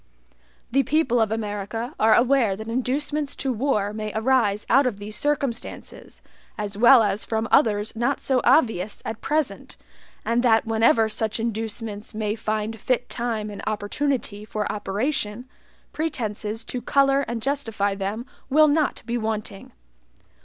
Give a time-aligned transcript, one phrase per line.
[0.71, 5.15] The people of America are aware that inducements to war may arise out of these
[5.15, 6.23] circumstances,
[6.57, 9.77] as well as from others not so obvious at present,
[10.25, 15.45] and that whenever such inducements may find fit time and opportunity for operation,
[15.93, 19.71] pretenses to color and justify them will not be wanting.